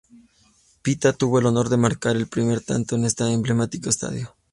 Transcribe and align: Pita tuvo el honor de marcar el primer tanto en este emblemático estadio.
Pita 0.81 1.13
tuvo 1.13 1.37
el 1.37 1.45
honor 1.45 1.69
de 1.69 1.77
marcar 1.77 2.15
el 2.15 2.25
primer 2.27 2.61
tanto 2.61 2.95
en 2.95 3.05
este 3.05 3.31
emblemático 3.31 3.87
estadio. 3.91 4.35